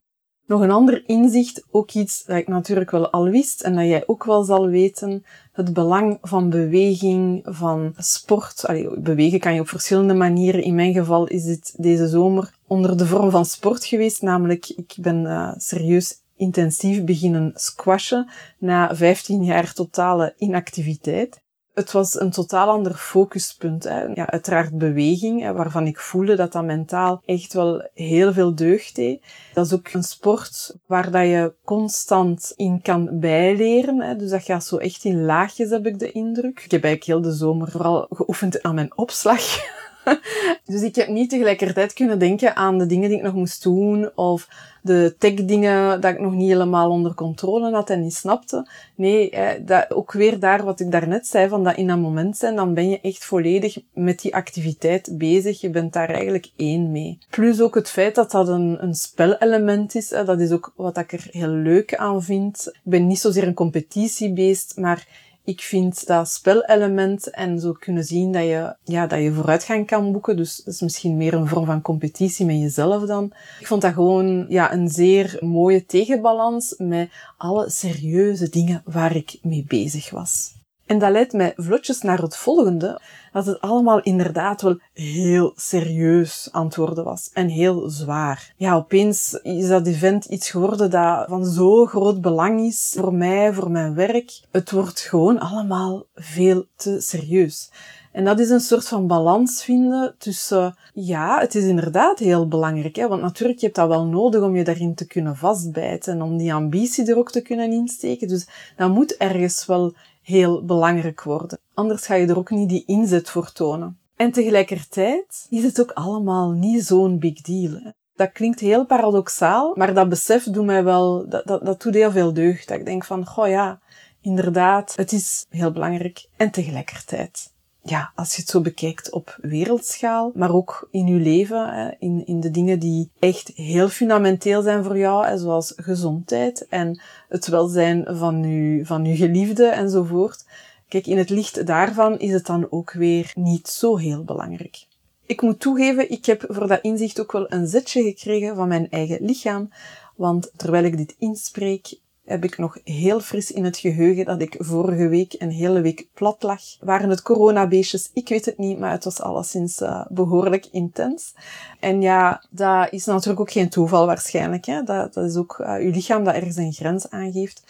Nog 0.46 0.62
een 0.62 0.72
ander 0.72 1.04
inzicht, 1.06 1.64
ook 1.72 1.92
iets 1.92 2.24
dat 2.24 2.38
ik 2.38 2.48
natuurlijk 2.48 2.92
wel 2.92 3.10
al 3.10 3.30
wist 3.30 3.62
en 3.62 3.76
dat 3.76 3.86
jij 3.86 4.04
ook 4.06 4.24
wel 4.24 4.44
zal 4.44 4.68
weten, 4.68 5.26
het 5.52 5.74
belang 5.74 6.18
van 6.22 6.50
beweging, 6.50 7.42
van 7.44 7.94
sport. 7.98 8.68
Allee, 8.68 9.00
bewegen 9.00 9.40
kan 9.40 9.54
je 9.54 9.60
op 9.60 9.70
verschillende 9.70 10.14
manieren. 10.14 10.64
In 10.64 10.76
mijn 10.76 10.94
geval 10.94 11.28
is 11.28 11.44
dit 11.44 11.74
deze 11.78 12.08
zomer 12.08 12.54
onder 12.68 12.98
de 12.98 13.06
vorm 13.06 13.32
van 13.32 13.46
sport 13.46 13.86
geweest, 13.86 14.22
namelijk 14.22 14.70
ik 14.70 14.96
ben 15.00 15.24
uh, 15.24 15.52
serieus 15.58 16.20
intensief 16.42 17.04
beginnen 17.04 17.52
squashen 17.56 18.30
na 18.58 18.96
15 18.96 19.44
jaar 19.44 19.74
totale 19.74 20.34
inactiviteit. 20.38 21.42
Het 21.74 21.92
was 21.92 22.20
een 22.20 22.32
totaal 22.32 22.70
ander 22.70 22.94
focuspunt. 22.94 23.84
Hè. 23.84 24.02
Ja, 24.02 24.30
uiteraard 24.30 24.78
beweging, 24.78 25.42
hè, 25.42 25.54
waarvan 25.54 25.88
ik 25.88 26.00
voelde 26.00 26.36
dat 26.36 26.52
dat 26.52 26.64
mentaal 26.64 27.22
echt 27.26 27.54
wel 27.54 27.90
heel 27.94 28.34
veel 28.34 28.56
deugd 28.56 28.96
deed. 28.96 29.24
Dat 29.54 29.66
is 29.66 29.74
ook 29.74 29.88
een 29.94 30.04
sport 30.04 30.76
waar 30.86 31.12
dat 31.12 31.26
je 31.26 31.54
constant 31.64 32.54
in 32.56 32.82
kan 32.82 33.20
bijleren. 33.20 34.02
Hè. 34.02 34.16
Dus 34.16 34.30
dat 34.30 34.44
gaat 34.44 34.66
zo 34.66 34.78
echt 34.78 35.04
in 35.04 35.26
laagjes, 35.26 35.70
heb 35.70 35.86
ik 35.86 36.00
de 36.00 36.12
indruk. 36.12 36.62
Ik 36.64 36.72
heb 36.72 36.84
eigenlijk 36.84 37.04
heel 37.04 37.32
de 37.32 37.38
zomer 37.38 37.72
vooral 37.72 38.08
geoefend 38.10 38.64
aan 38.64 38.76
mijn 38.76 38.98
opslag. 38.98 39.42
dus 40.66 40.82
ik 40.82 40.96
heb 40.96 41.08
niet 41.08 41.30
tegelijkertijd 41.30 41.94
kunnen 41.94 42.20
denken 42.20 42.56
aan 42.56 42.78
de 42.78 42.86
dingen 42.86 43.10
die 43.10 43.18
ik 43.18 43.24
nog 43.24 43.34
moest 43.34 43.64
doen 43.64 44.10
of 44.16 44.48
de 44.82 45.16
tech-dingen 45.18 46.02
dat 46.02 46.14
ik 46.14 46.20
nog 46.20 46.34
niet 46.34 46.50
helemaal 46.50 46.90
onder 46.90 47.14
controle 47.14 47.72
had 47.72 47.90
en 47.90 48.02
niet 48.02 48.14
snapte. 48.14 48.68
Nee, 48.96 49.34
dat, 49.66 49.92
ook 49.92 50.12
weer 50.12 50.40
daar 50.40 50.64
wat 50.64 50.80
ik 50.80 50.92
daarnet 50.92 51.28
zei, 51.28 51.50
van 51.50 51.64
dat 51.64 51.78
in 51.78 51.88
dat 51.88 51.98
moment 51.98 52.38
zijn, 52.38 52.56
dan 52.56 52.74
ben 52.74 52.90
je 52.90 53.00
echt 53.02 53.26
volledig 53.26 53.78
met 53.94 54.20
die 54.20 54.36
activiteit 54.36 55.10
bezig. 55.12 55.62
Je 55.62 55.70
bent 55.70 55.94
daar 55.94 56.10
eigenlijk 56.10 56.50
één 56.56 56.92
mee. 56.92 57.18
Plus 57.30 57.62
ook 57.62 57.76
het 57.76 57.90
feit 57.90 58.16
dat 58.16 58.32
dat 58.32 58.48
een, 58.48 58.78
een 58.84 58.96
spelelement 58.96 59.96
is, 59.96 60.10
dat 60.10 60.40
is 60.40 60.52
ook 60.52 60.74
wat 60.76 60.98
ik 60.98 61.12
er 61.12 61.28
heel 61.32 61.48
leuk 61.48 61.96
aan 61.96 62.24
vind. 62.24 62.70
Ik 62.74 62.80
ben 62.84 63.08
niet 63.08 63.20
zozeer 63.20 63.48
een 63.48 63.54
competitiebeest, 63.54 64.78
maar 64.78 65.08
ik 65.44 65.62
vind 65.62 66.08
dat 66.08 66.30
spelelement 66.30 67.30
en 67.30 67.60
zo 67.60 67.72
kunnen 67.72 68.04
zien 68.04 68.32
dat 68.32 68.44
je, 68.44 68.76
ja, 68.84 69.08
dat 69.08 69.22
je 69.22 69.34
vooruitgang 69.34 69.88
kan 69.88 70.12
boeken. 70.12 70.38
Dus 70.38 70.56
dat 70.58 70.74
is 70.74 70.82
misschien 70.82 71.18
meer 71.18 71.34
een 71.34 71.48
vorm 71.48 71.66
van 71.66 71.82
competitie 71.82 72.46
met 72.46 72.60
jezelf 72.60 73.06
dan. 73.06 73.34
Ik 73.60 73.68
vond 73.68 73.82
dat 73.82 73.94
gewoon 73.94 74.46
ja, 74.50 74.74
een 74.74 74.90
zeer 74.90 75.38
mooie 75.40 75.86
tegenbalans 75.86 76.76
met 76.78 77.10
alle 77.38 77.70
serieuze 77.70 78.50
dingen 78.50 78.82
waar 78.86 79.16
ik 79.16 79.38
mee 79.42 79.66
bezig 79.68 80.10
was. 80.10 80.60
En 80.92 81.00
dat 81.00 81.12
leidt 81.12 81.34
mij 81.34 81.54
vlotjes 81.56 82.02
naar 82.02 82.22
het 82.22 82.38
volgende, 82.38 83.02
dat 83.34 83.46
het 83.46 83.62
allemaal 83.62 84.02
inderdaad 84.02 84.62
wel 84.62 84.80
heel 84.94 85.54
serieus 85.56 86.50
worden 86.76 87.04
was. 87.04 87.30
En 87.34 87.48
heel 87.48 87.90
zwaar. 87.90 88.54
Ja, 88.58 88.76
opeens 88.76 89.40
is 89.44 89.68
dat 89.68 89.88
event 89.88 90.26
iets 90.26 90.50
geworden 90.50 90.90
dat 90.90 91.26
van 91.28 91.46
zo 91.46 91.86
groot 91.86 92.22
belang 92.22 92.60
is 92.60 92.96
voor 93.00 93.14
mij, 93.14 93.54
voor 93.54 93.72
mijn 93.72 93.94
werk. 93.96 94.42
Het 94.52 94.72
wordt 94.72 95.00
gewoon 95.00 95.40
allemaal 95.40 96.06
veel 96.16 96.66
te 96.76 97.02
serieus. 97.02 97.72
En 98.12 98.24
dat 98.24 98.40
is 98.40 98.50
een 98.50 98.60
soort 98.60 98.88
van 98.88 99.08
balans 99.08 99.64
vinden 99.64 100.16
tussen, 100.18 100.76
ja, 100.94 101.40
het 101.40 101.56
is 101.56 101.64
inderdaad 101.64 102.20
heel 102.20 102.48
belangrijk, 102.48 102.96
hè, 102.96 103.08
want 103.08 103.22
natuurlijk, 103.22 103.60
je 103.60 103.66
hebt 103.66 103.78
dat 103.78 103.88
wel 103.88 104.06
nodig 104.06 104.42
om 104.42 104.56
je 104.56 104.64
daarin 104.64 104.96
te 104.96 105.08
kunnen 105.08 105.36
vastbijten 105.36 106.14
en 106.14 106.22
om 106.22 106.38
die 106.38 106.54
ambitie 106.54 107.12
er 107.12 107.18
ook 107.18 107.32
te 107.32 107.42
kunnen 107.42 107.72
insteken. 107.72 108.28
Dus 108.28 108.48
dat 108.78 108.90
moet 108.90 109.18
ergens 109.18 109.66
wel 109.66 109.94
heel 110.22 110.66
belangrijk 110.66 111.24
worden. 111.24 111.60
Anders 111.74 112.06
ga 112.06 112.16
je 112.16 112.28
er 112.28 112.38
ook 112.38 112.50
niet 112.50 112.70
die 112.70 112.86
inzet 112.86 113.30
voor 113.30 113.52
tonen. 113.52 114.00
En 114.16 114.32
tegelijkertijd 114.32 115.48
is 115.50 115.64
het 115.64 115.82
ook 115.82 115.92
allemaal 115.92 116.52
niet 116.52 116.86
zo'n 116.86 117.20
big 117.20 117.42
deal. 117.42 117.72
Hè. 117.72 117.90
Dat 118.16 118.32
klinkt 118.32 118.60
heel 118.60 118.86
paradoxaal, 118.86 119.76
maar 119.76 119.94
dat 119.94 120.10
besef 120.10 120.44
doet 120.44 120.66
mij 120.66 120.84
wel, 120.84 121.30
dat, 121.30 121.48
dat, 121.48 121.66
dat 121.66 121.82
doet 121.82 121.94
heel 121.94 122.12
veel 122.12 122.34
deugd. 122.34 122.68
Dat 122.68 122.78
ik 122.78 122.86
denk 122.86 123.06
van, 123.06 123.26
goh 123.26 123.48
ja, 123.48 123.80
inderdaad, 124.22 124.96
het 124.96 125.12
is 125.12 125.46
heel 125.50 125.72
belangrijk. 125.72 126.28
En 126.38 126.52
tegelijkertijd 126.52 127.51
ja, 127.84 128.12
als 128.16 128.36
je 128.36 128.42
het 128.42 128.52
zo 128.52 128.62
bekijkt 128.62 129.12
op 129.12 129.38
wereldschaal, 129.42 130.32
maar 130.34 130.54
ook 130.54 130.88
in 130.92 131.08
je 131.08 131.20
leven, 131.20 131.96
in, 132.00 132.26
in 132.26 132.40
de 132.40 132.52
dingen 132.52 132.80
die 132.80 133.12
echt 133.20 133.52
heel 133.56 133.90
fundamenteel 133.90 134.62
zijn 134.62 134.84
voor 134.84 134.98
jou, 134.98 135.38
zoals 135.38 135.74
gezondheid 135.76 136.68
en 136.68 137.02
het 137.30 137.48
welzijn 137.48 138.06
van 138.10 138.44
je, 138.44 138.86
van 138.86 139.06
je 139.06 139.16
geliefde 139.16 139.66
enzovoort. 139.66 140.46
Kijk, 140.88 141.08
in 141.08 141.18
het 141.18 141.30
licht 141.30 141.66
daarvan 141.66 142.20
is 142.20 142.32
het 142.32 142.46
dan 142.46 142.68
ook 142.70 142.92
weer 142.92 143.32
niet 143.36 143.68
zo 143.68 143.98
heel 143.98 144.24
belangrijk. 144.24 144.86
Ik 145.26 145.42
moet 145.42 145.60
toegeven, 145.60 146.12
ik 146.12 146.26
heb 146.26 146.46
voor 146.48 146.68
dat 146.68 146.82
inzicht 146.82 147.20
ook 147.20 147.32
wel 147.32 147.52
een 147.52 147.68
zetje 147.68 148.04
gekregen 148.04 148.56
van 148.56 148.68
mijn 148.68 148.90
eigen 148.90 149.26
lichaam, 149.26 149.70
want 150.16 150.52
terwijl 150.56 150.84
ik 150.84 150.98
dit 150.98 151.16
inspreek, 151.20 152.00
heb 152.32 152.44
ik 152.44 152.58
nog 152.58 152.78
heel 152.84 153.20
fris 153.20 153.52
in 153.52 153.64
het 153.64 153.78
geheugen 153.78 154.26
dat 154.26 154.42
ik 154.42 154.56
vorige 154.60 155.08
week 155.08 155.36
een 155.38 155.52
hele 155.52 155.82
week 155.82 156.08
plat 156.14 156.44
lag. 156.44 156.62
Waren 156.80 157.10
het 157.10 157.22
coronabeestjes? 157.22 158.10
Ik 158.14 158.30
weet 158.30 158.46
het 158.46 158.58
niet, 158.58 158.80
maar 158.80 158.92
het 158.92 159.04
was 159.04 159.22
alleszins 159.22 159.82
uh, 159.82 160.06
behoorlijk 160.10 160.68
intens. 160.72 161.36
En 161.80 162.02
ja, 162.02 162.44
dat 162.50 162.92
is 162.92 163.06
natuurlijk 163.06 163.40
ook 163.40 163.52
geen 163.52 163.70
toeval 163.70 164.06
waarschijnlijk. 164.06 164.66
Hè? 164.66 164.84
Dat, 164.84 165.14
dat 165.14 165.26
is 165.26 165.36
ook 165.36 165.58
uh, 165.62 165.76
uw 165.76 165.92
lichaam 165.92 166.24
dat 166.24 166.36
ergens 166.36 166.56
een 166.56 166.74
grens 166.74 167.10
aangeeft. 167.10 167.64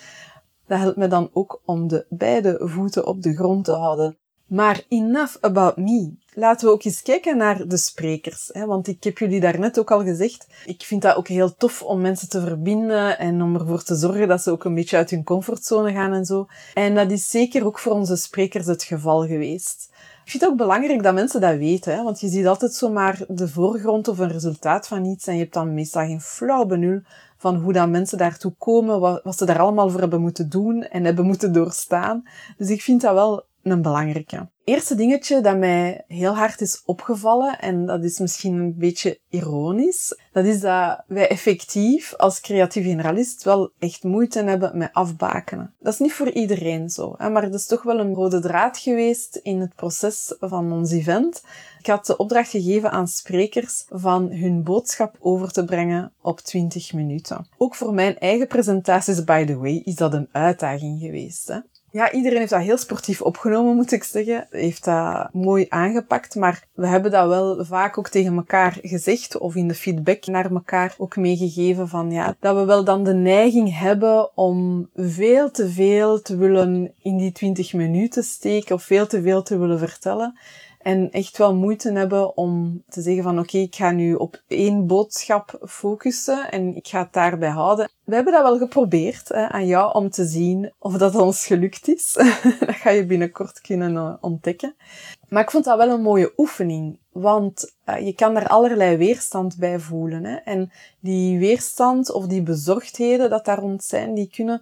Dat 0.68 0.80
helpt 0.80 0.98
me 0.98 1.08
dan 1.08 1.30
ook 1.34 1.62
om 1.66 1.88
de 1.88 2.06
beide 2.10 2.58
voeten 2.64 3.08
op 3.08 3.22
de 3.22 3.34
grond 3.36 3.66
te 3.66 3.72
houden. 3.72 4.18
Maar 4.52 4.84
enough 4.88 5.38
about 5.42 5.78
me. 5.78 6.14
Laten 6.34 6.68
we 6.68 6.74
ook 6.74 6.84
eens 6.84 7.02
kijken 7.02 7.38
naar 7.38 7.68
de 7.68 7.78
sprekers. 7.78 8.50
Hè? 8.54 8.66
Want 8.66 8.88
ik 8.88 9.04
heb 9.04 9.18
jullie 9.18 9.40
daarnet 9.40 9.80
ook 9.80 9.92
al 9.92 10.04
gezegd. 10.04 10.48
Ik 10.66 10.82
vind 10.82 11.02
dat 11.02 11.16
ook 11.16 11.28
heel 11.28 11.56
tof 11.56 11.82
om 11.82 12.02
mensen 12.02 12.30
te 12.30 12.42
verbinden 12.42 13.20
en 13.20 13.42
om 13.42 13.56
ervoor 13.56 13.84
te 13.84 13.96
zorgen 13.96 14.28
dat 14.28 14.42
ze 14.42 14.52
ook 14.52 14.64
een 14.64 14.74
beetje 14.74 14.98
uit 14.98 15.10
hun 15.10 15.24
comfortzone 15.24 15.92
gaan 15.92 16.14
en 16.14 16.26
zo. 16.26 16.48
En 16.74 16.96
dat 16.96 17.12
is 17.12 17.30
zeker 17.30 17.66
ook 17.66 17.80
voor 17.80 17.92
onze 17.92 18.16
sprekers 18.16 18.66
het 18.66 18.84
geval 18.84 19.28
geweest. 19.28 19.90
Ik 20.24 20.32
vind 20.32 20.44
het 20.44 20.52
ook 20.52 20.58
belangrijk 20.58 21.04
dat 21.04 21.14
mensen 21.14 21.42
dat 21.42 21.58
weten, 21.58 21.96
hè? 21.96 22.04
want 22.04 22.20
je 22.20 22.28
ziet 22.28 22.48
altijd 22.48 22.74
zomaar 22.74 23.20
de 23.28 23.48
voorgrond 23.48 24.08
of 24.08 24.20
een 24.20 24.32
resultaat 24.32 24.88
van 24.88 25.06
iets 25.06 25.28
en 25.28 25.34
je 25.34 25.40
hebt 25.40 25.54
dan 25.54 25.74
meestal 25.74 26.06
geen 26.06 26.22
flauw 26.22 26.66
benul 26.66 27.02
van 27.38 27.56
hoe 27.56 27.74
dat 27.74 27.90
mensen 27.90 28.18
daartoe 28.18 28.54
komen, 28.58 29.00
wat, 29.00 29.24
wat 29.24 29.38
ze 29.38 29.46
daar 29.46 29.60
allemaal 29.60 29.90
voor 29.90 30.00
hebben 30.00 30.22
moeten 30.22 30.50
doen 30.50 30.84
en 30.84 31.06
hebben 31.06 31.26
moeten 31.26 31.54
doorstaan. 31.54 32.24
Dus 32.58 32.70
ik 32.70 32.82
vind 32.82 33.02
dat 33.02 33.14
wel 33.14 33.50
een 33.64 33.82
belangrijke. 33.82 34.50
Eerste 34.64 34.96
dingetje 34.96 35.42
dat 35.42 35.58
mij 35.58 36.04
heel 36.08 36.36
hard 36.36 36.62
is 36.62 36.82
opgevallen, 36.86 37.60
en 37.60 37.86
dat 37.86 38.04
is 38.04 38.20
misschien 38.20 38.54
een 38.54 38.76
beetje 38.78 39.20
ironisch, 39.30 40.20
dat 40.32 40.46
is 40.46 40.60
dat 40.60 41.04
wij 41.08 41.28
effectief 41.28 42.14
als 42.16 42.42
creatief 42.42 42.86
generalist 42.86 43.44
wel 43.44 43.72
echt 43.80 44.04
moeite 44.04 44.44
hebben 44.44 44.78
met 44.78 44.94
afbakenen. 44.94 45.74
Dat 45.80 45.94
is 45.94 46.00
niet 46.00 46.14
voor 46.14 46.30
iedereen 46.30 46.90
zo, 46.90 47.14
hè, 47.18 47.30
maar 47.30 47.42
dat 47.42 47.54
is 47.54 47.66
toch 47.66 47.84
wel 47.84 48.00
een 48.00 48.14
rode 48.14 48.40
draad 48.40 48.78
geweest 48.78 49.36
in 49.36 49.60
het 49.60 49.76
proces 49.76 50.36
van 50.40 50.72
ons 50.72 50.92
event. 50.92 51.44
Ik 51.80 51.88
had 51.88 52.06
de 52.06 52.18
opdracht 52.18 52.50
gegeven 52.50 52.92
aan 52.92 53.08
sprekers 53.08 53.86
van 53.90 54.32
hun 54.32 54.64
boodschap 54.64 55.16
over 55.20 55.52
te 55.52 55.66
brengen 55.66 56.14
op 56.22 56.40
20 56.40 56.94
minuten. 56.94 57.48
Ook 57.58 57.76
voor 57.76 57.94
mijn 57.94 58.18
eigen 58.20 58.48
presentaties, 58.48 59.24
by 59.24 59.46
the 59.46 59.58
way, 59.58 59.82
is 59.84 59.96
dat 59.96 60.14
een 60.14 60.30
uitdaging 60.32 61.00
geweest. 61.00 61.48
Hè. 61.48 61.60
Ja, 61.92 62.12
iedereen 62.12 62.38
heeft 62.38 62.50
dat 62.50 62.62
heel 62.62 62.78
sportief 62.78 63.22
opgenomen, 63.22 63.76
moet 63.76 63.92
ik 63.92 64.04
zeggen. 64.04 64.48
Heeft 64.50 64.84
dat 64.84 65.34
mooi 65.34 65.66
aangepakt, 65.70 66.36
maar 66.36 66.64
we 66.74 66.88
hebben 66.88 67.12
dat 67.12 67.28
wel 67.28 67.66
vaak 67.66 67.98
ook 67.98 68.10
tegen 68.10 68.36
elkaar 68.36 68.78
gezegd 68.82 69.38
of 69.38 69.56
in 69.56 69.68
de 69.68 69.74
feedback 69.74 70.26
naar 70.26 70.52
elkaar 70.52 70.96
ook 70.98 71.16
meegegeven 71.16 71.88
van 71.88 72.12
ja, 72.12 72.36
dat 72.40 72.56
we 72.56 72.66
wel 72.66 72.84
dan 72.84 73.04
de 73.04 73.14
neiging 73.14 73.78
hebben 73.78 74.38
om 74.38 74.90
veel 74.96 75.52
te 75.52 75.70
veel 75.70 76.22
te 76.22 76.36
willen 76.36 76.94
in 77.02 77.18
die 77.18 77.32
20 77.32 77.74
minuten 77.74 78.24
steken 78.24 78.76
of 78.76 78.84
veel 78.84 79.08
te 79.08 79.22
veel 79.22 79.44
te 79.44 79.58
willen 79.58 79.80
vertellen. 79.80 80.40
En 80.84 81.12
echt 81.12 81.38
wel 81.38 81.56
moeite 81.56 81.92
hebben 81.92 82.38
om 82.38 82.84
te 82.90 83.02
zeggen 83.02 83.24
van 83.24 83.40
oké, 83.40 83.58
ik 83.58 83.76
ga 83.76 83.92
nu 83.92 84.14
op 84.14 84.42
één 84.48 84.88
boodschap 84.88 85.60
focussen 85.68 86.52
en 86.52 86.76
ik 86.76 86.88
ga 86.88 87.00
het 87.00 87.14
daarbij 87.14 87.50
houden. 87.50 87.90
We 88.04 88.16
hebben 88.16 88.34
dat 88.34 88.44
wel 88.44 88.58
geprobeerd 88.58 89.30
hè, 89.30 89.48
aan 89.48 89.66
jou 89.66 89.94
om 89.94 90.10
te 90.10 90.26
zien 90.26 90.74
of 90.80 90.94
dat 90.94 91.16
ons 91.16 91.46
gelukt 91.46 91.88
is. 91.88 92.14
dat 92.60 92.76
ga 92.76 92.90
je 92.90 93.06
binnenkort 93.06 93.62
kunnen 93.62 93.94
uh, 93.94 94.14
ontdekken. 94.22 94.76
Maar 95.30 95.44
ik 95.44 95.52
vond 95.52 95.64
dat 95.64 95.78
wel 95.78 95.90
een 95.90 96.02
mooie 96.02 96.34
oefening, 96.38 97.00
want 97.12 97.74
uh, 97.86 98.06
je 98.06 98.14
kan 98.14 98.34
daar 98.34 98.48
allerlei 98.48 98.98
weerstand 98.98 99.58
bij 99.58 99.80
voelen. 99.80 100.26
Hè? 100.26 100.36
En 100.36 100.72
die 101.00 101.40
weerstand 101.40 102.12
of 102.12 102.28
die 102.28 102.44
bezorgdheden 102.44 103.30
dat 103.30 103.46
daar 103.46 103.60
rond 103.60 103.84
zijn, 103.84 104.14
die 104.14 104.30
kunnen 104.30 104.62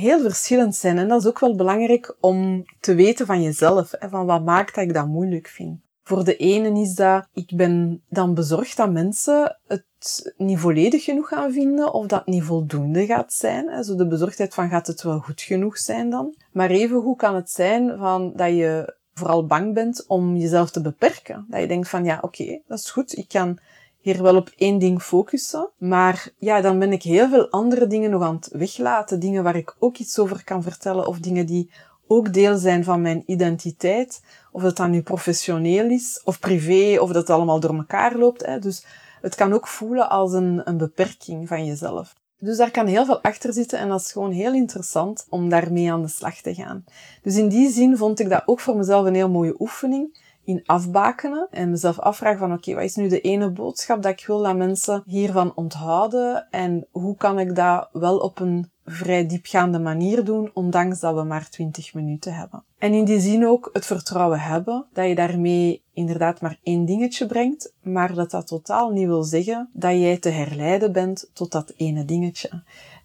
heel 0.00 0.20
verschillend 0.20 0.76
zijn. 0.76 0.98
En 0.98 1.08
dat 1.08 1.20
is 1.20 1.26
ook 1.28 1.38
wel 1.40 1.54
belangrijk 1.54 2.16
om 2.20 2.64
te 2.80 2.94
weten 2.94 3.26
van 3.26 3.42
jezelf. 3.42 3.92
Hè, 3.98 4.08
van 4.08 4.26
wat 4.26 4.44
maakt 4.44 4.74
dat 4.74 4.84
ik 4.84 4.94
dat 4.94 5.06
moeilijk 5.06 5.48
vind. 5.48 5.78
Voor 6.02 6.24
de 6.24 6.36
ene 6.36 6.80
is 6.80 6.94
dat, 6.94 7.26
ik 7.32 7.52
ben 7.56 8.02
dan 8.08 8.34
bezorgd 8.34 8.76
dat 8.76 8.92
mensen 8.92 9.58
het 9.66 10.32
niet 10.36 10.58
volledig 10.58 11.04
genoeg 11.04 11.28
gaan 11.28 11.52
vinden 11.52 11.92
of 11.92 12.06
dat 12.06 12.26
niet 12.26 12.42
voldoende 12.42 13.06
gaat 13.06 13.32
zijn. 13.32 13.68
Hè. 13.68 13.82
Zo 13.82 13.94
de 13.94 14.06
bezorgdheid 14.06 14.54
van 14.54 14.68
gaat 14.68 14.86
het 14.86 15.02
wel 15.02 15.18
goed 15.18 15.40
genoeg 15.40 15.78
zijn 15.78 16.10
dan. 16.10 16.34
Maar 16.52 16.70
even 16.70 16.96
hoe 16.96 17.16
kan 17.16 17.34
het 17.34 17.50
zijn 17.50 17.98
van 17.98 18.32
dat 18.36 18.56
je 18.56 18.94
vooral 19.14 19.46
bang 19.46 19.74
bent 19.74 20.04
om 20.06 20.36
jezelf 20.36 20.70
te 20.70 20.80
beperken. 20.80 21.46
Dat 21.48 21.60
je 21.60 21.66
denkt 21.66 21.88
van 21.88 22.04
ja, 22.04 22.18
oké, 22.22 22.60
dat 22.66 22.78
is 22.78 22.90
goed. 22.90 23.16
Ik 23.16 23.28
kan 23.28 23.58
hier 24.00 24.22
wel 24.22 24.36
op 24.36 24.50
één 24.56 24.78
ding 24.78 25.02
focussen. 25.02 25.70
Maar 25.78 26.28
ja, 26.38 26.60
dan 26.60 26.78
ben 26.78 26.92
ik 26.92 27.02
heel 27.02 27.28
veel 27.28 27.50
andere 27.50 27.86
dingen 27.86 28.10
nog 28.10 28.22
aan 28.22 28.34
het 28.34 28.48
weglaten. 28.52 29.20
Dingen 29.20 29.42
waar 29.42 29.56
ik 29.56 29.74
ook 29.78 29.96
iets 29.96 30.18
over 30.18 30.44
kan 30.44 30.62
vertellen 30.62 31.06
of 31.06 31.18
dingen 31.18 31.46
die 31.46 31.70
ook 32.06 32.32
deel 32.32 32.56
zijn 32.56 32.84
van 32.84 33.00
mijn 33.02 33.22
identiteit. 33.26 34.22
Of 34.52 34.62
dat 34.62 34.76
dan 34.76 34.90
nu 34.90 35.02
professioneel 35.02 35.90
is 35.90 36.20
of 36.24 36.38
privé 36.38 37.00
of 37.00 37.06
dat 37.06 37.22
het 37.22 37.30
allemaal 37.30 37.60
door 37.60 37.74
elkaar 37.74 38.16
loopt. 38.16 38.46
Hè. 38.46 38.58
Dus 38.58 38.84
het 39.20 39.34
kan 39.34 39.52
ook 39.52 39.66
voelen 39.66 40.08
als 40.08 40.32
een, 40.32 40.60
een 40.64 40.76
beperking 40.76 41.48
van 41.48 41.66
jezelf. 41.66 42.14
Dus 42.38 42.56
daar 42.56 42.70
kan 42.70 42.86
heel 42.86 43.04
veel 43.04 43.20
achter 43.20 43.52
zitten 43.52 43.78
en 43.78 43.88
dat 43.88 44.00
is 44.00 44.12
gewoon 44.12 44.32
heel 44.32 44.52
interessant 44.52 45.26
om 45.28 45.48
daarmee 45.48 45.92
aan 45.92 46.02
de 46.02 46.08
slag 46.08 46.40
te 46.40 46.54
gaan. 46.54 46.84
Dus 47.22 47.36
in 47.36 47.48
die 47.48 47.70
zin 47.70 47.96
vond 47.96 48.20
ik 48.20 48.28
dat 48.28 48.42
ook 48.46 48.60
voor 48.60 48.76
mezelf 48.76 49.06
een 49.06 49.14
heel 49.14 49.30
mooie 49.30 49.54
oefening 49.58 50.18
in 50.50 50.62
afbakenen 50.66 51.48
en 51.50 51.70
mezelf 51.70 51.98
afvragen 51.98 52.38
van 52.38 52.52
oké, 52.52 52.74
wat 52.74 52.84
is 52.84 52.94
nu 52.94 53.08
de 53.08 53.20
ene 53.20 53.50
boodschap 53.50 54.02
dat 54.02 54.12
ik 54.12 54.26
wil 54.26 54.42
dat 54.42 54.56
mensen 54.56 55.02
hiervan 55.06 55.52
onthouden 55.54 56.46
en 56.50 56.86
hoe 56.90 57.16
kan 57.16 57.38
ik 57.38 57.54
dat 57.54 57.88
wel 57.92 58.18
op 58.18 58.40
een 58.40 58.70
vrij 58.84 59.26
diepgaande 59.26 59.78
manier 59.78 60.24
doen, 60.24 60.50
ondanks 60.54 61.00
dat 61.00 61.14
we 61.14 61.22
maar 61.22 61.48
20 61.48 61.94
minuten 61.94 62.34
hebben. 62.34 62.64
En 62.78 62.92
in 62.92 63.04
die 63.04 63.20
zin 63.20 63.46
ook 63.46 63.70
het 63.72 63.86
vertrouwen 63.86 64.40
hebben 64.40 64.86
dat 64.92 65.08
je 65.08 65.14
daarmee 65.14 65.82
inderdaad 65.92 66.40
maar 66.40 66.58
één 66.62 66.84
dingetje 66.84 67.26
brengt, 67.26 67.72
maar 67.82 68.14
dat 68.14 68.30
dat 68.30 68.46
totaal 68.46 68.90
niet 68.90 69.06
wil 69.06 69.22
zeggen 69.22 69.70
dat 69.72 69.92
jij 69.92 70.18
te 70.18 70.28
herleiden 70.28 70.92
bent 70.92 71.30
tot 71.32 71.52
dat 71.52 71.72
ene 71.76 72.04
dingetje. 72.04 72.62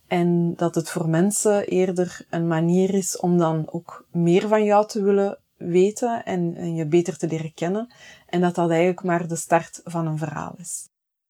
En 0.08 0.54
dat 0.56 0.76
het 0.76 0.90
voor 0.90 1.10
mensen 1.10 1.68
eerder 1.68 2.26
een 2.30 2.48
manier 2.48 2.94
is 2.94 3.20
om 3.20 3.38
dan 3.38 3.68
ook 3.72 4.06
meer 4.12 4.48
van 4.48 4.64
jou 4.64 4.88
te 4.88 5.02
willen 5.02 5.38
weten 5.68 6.26
en, 6.26 6.76
je 6.76 6.86
beter 6.86 7.18
te 7.18 7.28
leren 7.28 7.54
kennen. 7.54 7.94
En 8.26 8.42
dat 8.42 8.56
dat 8.56 8.70
eigenlijk 8.70 9.04
maar 9.04 9.28
de 9.28 9.36
start 9.36 9.82
van 9.84 10.08
een 10.08 10.18
verhaal 10.18 10.56
is. 10.58 10.90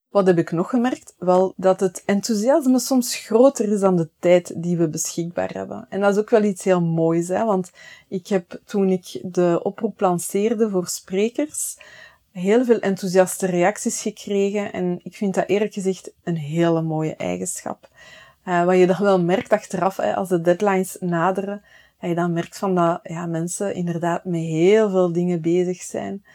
Wat 0.09 0.27
heb 0.27 0.37
ik 0.37 0.51
nog 0.51 0.69
gemerkt? 0.69 1.15
Wel, 1.17 1.53
dat 1.57 1.79
het 1.79 2.03
enthousiasme 2.05 2.79
soms 2.79 3.15
groter 3.15 3.71
is 3.71 3.79
dan 3.79 3.95
de 3.95 4.09
tijd 4.19 4.53
die 4.63 4.77
we 4.77 4.89
beschikbaar 4.89 5.53
hebben. 5.53 5.85
En 5.89 5.99
dat 6.01 6.13
is 6.13 6.19
ook 6.21 6.29
wel 6.29 6.43
iets 6.43 6.63
heel 6.63 6.81
moois, 6.81 7.27
hè? 7.27 7.45
want 7.45 7.71
ik 8.07 8.27
heb 8.27 8.59
toen 8.65 8.89
ik 8.89 9.19
de 9.23 9.59
oproep 9.63 9.99
lanceerde 9.99 10.69
voor 10.69 10.87
sprekers, 10.87 11.77
heel 12.31 12.65
veel 12.65 12.79
enthousiaste 12.79 13.45
reacties 13.45 14.01
gekregen. 14.01 14.73
En 14.73 14.99
ik 15.03 15.15
vind 15.15 15.33
dat 15.33 15.47
eerlijk 15.47 15.73
gezegd 15.73 16.11
een 16.23 16.37
hele 16.37 16.81
mooie 16.81 17.15
eigenschap. 17.15 17.89
Uh, 18.45 18.65
wat 18.65 18.77
je 18.77 18.87
dan 18.87 19.01
wel 19.01 19.21
merkt 19.21 19.51
achteraf, 19.51 19.97
hè, 19.97 20.15
als 20.15 20.29
de 20.29 20.41
deadlines 20.41 20.97
naderen, 20.99 21.63
dat 21.99 22.09
je 22.09 22.15
dan 22.15 22.33
merkt 22.33 22.57
van 22.57 22.75
dat 22.75 22.99
ja, 23.03 23.25
mensen 23.25 23.75
inderdaad 23.75 24.25
met 24.25 24.41
heel 24.41 24.89
veel 24.89 25.11
dingen 25.11 25.41
bezig 25.41 25.81
zijn. 25.81 26.25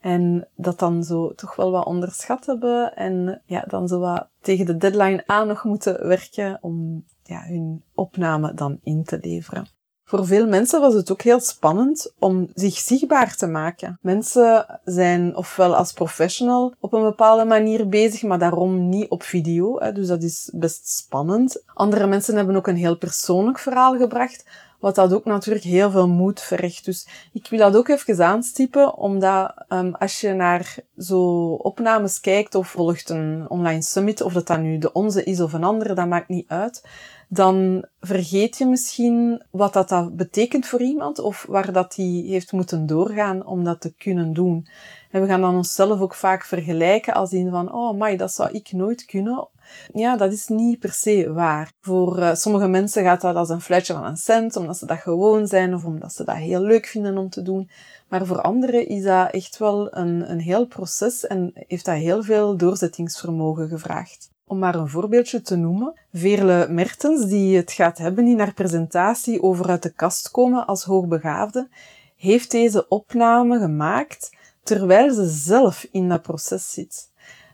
En 0.00 0.48
dat 0.56 0.78
dan 0.78 1.04
zo 1.04 1.34
toch 1.34 1.56
wel 1.56 1.70
wat 1.70 1.86
onderschat 1.86 2.46
hebben. 2.46 2.96
En 2.96 3.42
ja, 3.46 3.64
dan 3.68 3.88
zo 3.88 3.98
wat 3.98 4.28
tegen 4.40 4.66
de 4.66 4.76
deadline 4.76 5.22
aan 5.26 5.46
nog 5.46 5.64
moeten 5.64 6.06
werken 6.06 6.58
om 6.60 7.04
ja, 7.22 7.42
hun 7.42 7.82
opname 7.94 8.54
dan 8.54 8.78
in 8.82 9.04
te 9.04 9.18
leveren. 9.20 9.66
Voor 10.08 10.26
veel 10.26 10.46
mensen 10.46 10.80
was 10.80 10.94
het 10.94 11.12
ook 11.12 11.22
heel 11.22 11.40
spannend 11.40 12.12
om 12.18 12.48
zich 12.54 12.74
zichtbaar 12.74 13.36
te 13.36 13.46
maken. 13.46 13.98
Mensen 14.00 14.80
zijn 14.84 15.36
ofwel 15.36 15.76
als 15.76 15.92
professional 15.92 16.74
op 16.80 16.92
een 16.92 17.02
bepaalde 17.02 17.44
manier 17.44 17.88
bezig, 17.88 18.22
maar 18.22 18.38
daarom 18.38 18.88
niet 18.88 19.08
op 19.08 19.22
video. 19.22 19.92
Dus 19.92 20.06
dat 20.06 20.22
is 20.22 20.50
best 20.54 20.88
spannend. 20.88 21.62
Andere 21.74 22.06
mensen 22.06 22.36
hebben 22.36 22.56
ook 22.56 22.66
een 22.66 22.76
heel 22.76 22.96
persoonlijk 22.98 23.58
verhaal 23.58 23.96
gebracht, 23.96 24.46
wat 24.78 24.94
dat 24.94 25.12
ook 25.12 25.24
natuurlijk 25.24 25.64
heel 25.64 25.90
veel 25.90 26.08
moed 26.08 26.40
vergt. 26.40 26.84
Dus 26.84 27.08
ik 27.32 27.46
wil 27.50 27.58
dat 27.58 27.76
ook 27.76 27.88
even 27.88 28.26
aanstippen, 28.26 28.96
omdat 28.96 29.54
um, 29.68 29.94
als 29.94 30.20
je 30.20 30.32
naar 30.32 30.76
zo 30.98 31.48
opnames 31.52 32.20
kijkt 32.20 32.54
of 32.54 32.68
volgt 32.68 33.08
een 33.08 33.44
online 33.48 33.82
summit, 33.82 34.20
of 34.20 34.32
dat 34.32 34.46
dan 34.46 34.62
nu 34.62 34.78
de 34.78 34.92
onze 34.92 35.24
is 35.24 35.40
of 35.40 35.52
een 35.52 35.64
andere, 35.64 35.94
dat 35.94 36.06
maakt 36.06 36.28
niet 36.28 36.48
uit, 36.48 36.88
dan 37.28 37.84
vergeet 38.00 38.58
je 38.58 38.66
misschien 38.66 39.42
wat 39.50 39.72
dat, 39.72 39.88
dat 39.88 40.16
betekent 40.16 40.66
voor 40.66 40.80
iemand 40.80 41.18
of 41.18 41.46
waar 41.48 41.72
dat 41.72 41.94
die 41.94 42.30
heeft 42.30 42.52
moeten 42.52 42.86
doorgaan 42.86 43.46
om 43.46 43.64
dat 43.64 43.80
te 43.80 43.94
kunnen 43.94 44.32
doen. 44.32 44.66
En 45.10 45.20
we 45.20 45.26
gaan 45.26 45.40
dan 45.40 45.56
onszelf 45.56 46.00
ook 46.00 46.14
vaak 46.14 46.44
vergelijken 46.44 47.14
als 47.14 47.32
in 47.32 47.50
van, 47.50 47.72
oh 47.72 48.00
my, 48.00 48.16
dat 48.16 48.32
zou 48.32 48.50
ik 48.50 48.72
nooit 48.72 49.04
kunnen. 49.04 49.48
Ja, 49.92 50.16
dat 50.16 50.32
is 50.32 50.48
niet 50.48 50.78
per 50.78 50.92
se 50.92 51.32
waar. 51.32 51.72
Voor 51.80 52.18
uh, 52.18 52.34
sommige 52.34 52.68
mensen 52.68 53.02
gaat 53.02 53.20
dat 53.20 53.36
als 53.36 53.48
een 53.48 53.60
fluitje 53.60 53.92
van 53.92 54.04
een 54.04 54.16
cent, 54.16 54.56
omdat 54.56 54.78
ze 54.78 54.86
dat 54.86 54.98
gewoon 54.98 55.46
zijn 55.46 55.74
of 55.74 55.84
omdat 55.84 56.12
ze 56.12 56.24
dat 56.24 56.36
heel 56.36 56.60
leuk 56.60 56.86
vinden 56.86 57.18
om 57.18 57.28
te 57.30 57.42
doen. 57.42 57.70
Maar 58.08 58.26
voor 58.26 58.40
anderen 58.40 58.88
is 58.88 59.02
dat 59.02 59.30
echt 59.30 59.58
wel 59.58 59.96
een, 59.96 60.30
een 60.30 60.40
heel 60.40 60.66
proces 60.66 61.26
en 61.26 61.50
heeft 61.54 61.84
dat 61.84 61.96
heel 61.96 62.22
veel 62.22 62.56
doorzettingsvermogen 62.56 63.68
gevraagd. 63.68 64.30
Om 64.46 64.58
maar 64.58 64.74
een 64.74 64.88
voorbeeldje 64.88 65.40
te 65.40 65.56
noemen, 65.56 66.00
Veerle 66.12 66.66
Mertens, 66.70 67.26
die 67.26 67.56
het 67.56 67.72
gaat 67.72 67.98
hebben 67.98 68.26
in 68.26 68.38
haar 68.38 68.54
presentatie 68.54 69.42
over 69.42 69.68
uit 69.68 69.82
de 69.82 69.92
kast 69.92 70.30
komen 70.30 70.66
als 70.66 70.84
hoogbegaafde, 70.84 71.68
heeft 72.16 72.50
deze 72.50 72.88
opname 72.88 73.58
gemaakt 73.58 74.36
terwijl 74.62 75.14
ze 75.14 75.28
zelf 75.28 75.86
in 75.90 76.08
dat 76.08 76.22
proces 76.22 76.72
zit. 76.72 77.07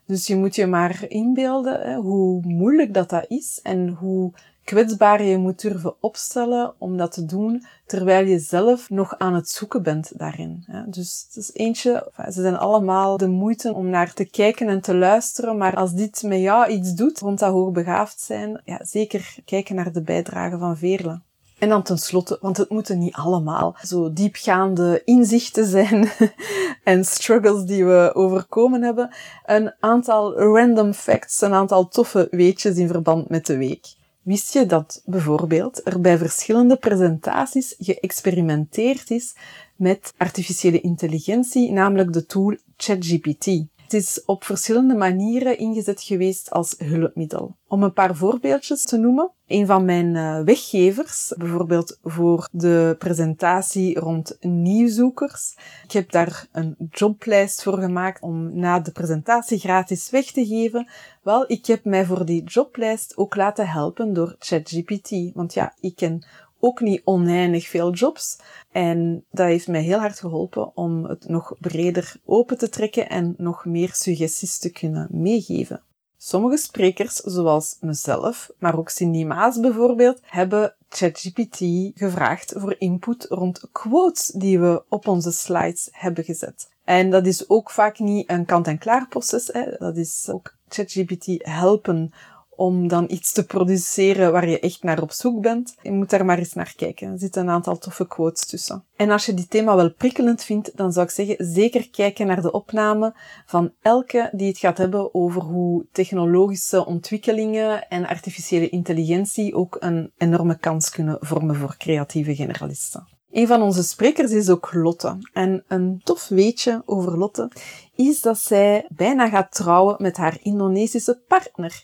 Dus 0.06 0.26
je 0.26 0.36
moet 0.36 0.54
je 0.54 0.66
maar 0.66 1.04
inbeelden 1.08 1.80
hè, 1.80 1.96
hoe 1.96 2.40
moeilijk 2.42 2.94
dat, 2.94 3.10
dat 3.10 3.24
is 3.28 3.60
en 3.62 3.88
hoe 3.88 4.32
kwetsbaar 4.64 5.22
je 5.22 5.38
moet 5.38 5.60
durven 5.60 5.94
opstellen 6.00 6.74
om 6.78 6.96
dat 6.96 7.12
te 7.12 7.24
doen 7.24 7.64
terwijl 7.86 8.26
je 8.26 8.38
zelf 8.38 8.90
nog 8.90 9.18
aan 9.18 9.34
het 9.34 9.48
zoeken 9.48 9.82
bent 9.82 10.18
daarin. 10.18 10.64
Dus 10.86 11.24
het 11.26 11.36
is 11.36 11.54
eentje, 11.54 12.10
ze 12.16 12.40
zijn 12.42 12.56
allemaal 12.56 13.16
de 13.16 13.28
moeite 13.28 13.74
om 13.74 13.88
naar 13.88 14.12
te 14.12 14.24
kijken 14.24 14.68
en 14.68 14.80
te 14.80 14.94
luisteren, 14.94 15.56
maar 15.56 15.76
als 15.76 15.92
dit 15.92 16.22
met 16.22 16.40
jou 16.40 16.68
iets 16.68 16.94
doet 16.94 17.18
rond 17.18 17.38
dat 17.38 17.52
hoogbegaafd 17.52 18.20
zijn, 18.20 18.60
ja, 18.64 18.84
zeker 18.84 19.36
kijken 19.44 19.74
naar 19.74 19.92
de 19.92 20.02
bijdrage 20.02 20.58
van 20.58 20.76
Veerle. 20.76 21.20
En 21.64 21.70
dan 21.70 21.82
tenslotte, 21.82 22.38
want 22.40 22.56
het 22.56 22.70
moeten 22.70 22.98
niet 22.98 23.14
allemaal 23.14 23.76
zo 23.82 24.12
diepgaande 24.12 25.02
inzichten 25.04 25.66
zijn 25.66 26.08
en 26.84 27.04
struggles 27.04 27.64
die 27.64 27.84
we 27.84 28.10
overkomen 28.14 28.82
hebben. 28.82 29.14
Een 29.46 29.74
aantal 29.80 30.38
random 30.38 30.92
facts, 30.92 31.40
een 31.40 31.52
aantal 31.52 31.88
toffe 31.88 32.28
weetjes 32.30 32.76
in 32.76 32.88
verband 32.88 33.28
met 33.28 33.46
de 33.46 33.56
week. 33.56 33.94
Wist 34.22 34.52
je 34.52 34.66
dat 34.66 35.02
bijvoorbeeld 35.04 35.80
er 35.84 36.00
bij 36.00 36.18
verschillende 36.18 36.76
presentaties 36.76 37.74
geëxperimenteerd 37.78 39.10
is 39.10 39.36
met 39.76 40.12
artificiële 40.16 40.80
intelligentie, 40.80 41.72
namelijk 41.72 42.12
de 42.12 42.26
tool 42.26 42.56
ChatGPT? 42.76 43.46
Het 43.84 43.92
is 43.92 44.24
op 44.24 44.44
verschillende 44.44 44.94
manieren 44.94 45.58
ingezet 45.58 46.02
geweest 46.02 46.50
als 46.50 46.74
hulpmiddel. 46.78 47.56
Om 47.68 47.82
een 47.82 47.92
paar 47.92 48.16
voorbeeldjes 48.16 48.82
te 48.82 48.96
noemen. 48.96 49.30
Een 49.46 49.66
van 49.66 49.84
mijn 49.84 50.16
eh, 50.16 50.40
weggevers, 50.40 51.32
bijvoorbeeld 51.36 51.98
voor 52.02 52.48
de 52.52 52.96
presentatie 52.98 53.98
rond 53.98 54.36
nieuwzoekers. 54.40 55.56
Ik 55.84 55.92
heb 55.92 56.10
daar 56.10 56.46
een 56.52 56.76
joblijst 56.90 57.62
voor 57.62 57.78
gemaakt 57.78 58.22
om 58.22 58.58
na 58.58 58.80
de 58.80 58.92
presentatie 58.92 59.58
gratis 59.58 60.10
weg 60.10 60.24
te 60.24 60.46
geven. 60.46 60.88
Wel, 61.22 61.44
ik 61.46 61.66
heb 61.66 61.84
mij 61.84 62.06
voor 62.06 62.24
die 62.24 62.44
joblijst 62.44 63.16
ook 63.16 63.36
laten 63.36 63.68
helpen 63.68 64.12
door 64.12 64.36
ChatGPT. 64.38 65.10
Want 65.34 65.54
ja, 65.54 65.74
ik 65.80 65.96
ken 65.96 66.24
ook 66.64 66.80
niet 66.80 67.02
oneindig 67.04 67.68
veel 67.68 67.92
jobs. 67.92 68.38
En 68.72 69.24
dat 69.30 69.46
heeft 69.46 69.68
mij 69.68 69.82
heel 69.82 69.98
hard 69.98 70.18
geholpen 70.18 70.76
om 70.76 71.04
het 71.04 71.28
nog 71.28 71.54
breder 71.60 72.16
open 72.24 72.58
te 72.58 72.68
trekken 72.68 73.08
en 73.08 73.34
nog 73.36 73.64
meer 73.64 73.92
suggesties 73.92 74.58
te 74.58 74.70
kunnen 74.70 75.08
meegeven. 75.10 75.82
Sommige 76.16 76.56
sprekers, 76.56 77.14
zoals 77.16 77.76
mezelf, 77.80 78.50
maar 78.58 78.78
ook 78.78 78.88
Cindy 78.88 79.24
Maas 79.24 79.60
bijvoorbeeld, 79.60 80.20
hebben 80.22 80.74
ChatGPT 80.88 81.58
gevraagd 81.94 82.54
voor 82.56 82.74
input 82.78 83.26
rond 83.28 83.68
quotes 83.72 84.26
die 84.26 84.60
we 84.60 84.82
op 84.88 85.08
onze 85.08 85.32
slides 85.32 85.88
hebben 85.92 86.24
gezet. 86.24 86.68
En 86.84 87.10
dat 87.10 87.26
is 87.26 87.48
ook 87.48 87.70
vaak 87.70 87.98
niet 87.98 88.30
een 88.30 88.44
kant-en-klaar 88.44 89.08
proces. 89.08 89.46
Hè. 89.52 89.76
Dat 89.78 89.96
is 89.96 90.28
ook 90.30 90.54
ChatGPT 90.68 91.26
helpen 91.38 92.12
om 92.56 92.88
dan 92.88 93.04
iets 93.08 93.32
te 93.32 93.46
produceren 93.46 94.32
waar 94.32 94.48
je 94.48 94.60
echt 94.60 94.82
naar 94.82 95.02
op 95.02 95.12
zoek 95.12 95.40
bent. 95.40 95.76
Je 95.82 95.92
moet 95.92 96.10
daar 96.10 96.24
maar 96.24 96.38
eens 96.38 96.52
naar 96.52 96.72
kijken. 96.76 97.12
Er 97.12 97.18
zitten 97.18 97.42
een 97.42 97.50
aantal 97.50 97.78
toffe 97.78 98.06
quotes 98.06 98.46
tussen. 98.46 98.84
En 98.96 99.10
als 99.10 99.26
je 99.26 99.34
die 99.34 99.48
thema 99.48 99.76
wel 99.76 99.92
prikkelend 99.92 100.44
vindt, 100.44 100.76
dan 100.76 100.92
zou 100.92 101.06
ik 101.06 101.12
zeggen 101.12 101.46
zeker 101.46 101.90
kijken 101.90 102.26
naar 102.26 102.42
de 102.42 102.52
opname 102.52 103.14
van 103.46 103.72
elke 103.82 104.30
die 104.32 104.48
het 104.48 104.58
gaat 104.58 104.78
hebben 104.78 105.14
over 105.14 105.42
hoe 105.42 105.86
technologische 105.92 106.86
ontwikkelingen 106.86 107.88
en 107.88 108.06
artificiële 108.06 108.68
intelligentie 108.68 109.54
ook 109.54 109.76
een 109.80 110.12
enorme 110.16 110.58
kans 110.58 110.90
kunnen 110.90 111.16
vormen 111.20 111.56
voor 111.56 111.76
creatieve 111.76 112.34
generalisten. 112.34 113.13
Een 113.34 113.46
van 113.46 113.62
onze 113.62 113.82
sprekers 113.82 114.30
is 114.30 114.50
ook 114.50 114.72
Lotte. 114.72 115.18
En 115.32 115.64
een 115.68 116.00
tof 116.04 116.28
weetje 116.28 116.82
over 116.86 117.18
Lotte 117.18 117.50
is 117.94 118.20
dat 118.20 118.38
zij 118.38 118.86
bijna 118.88 119.28
gaat 119.28 119.54
trouwen 119.54 119.96
met 119.98 120.16
haar 120.16 120.38
Indonesische 120.42 121.22
partner. 121.28 121.82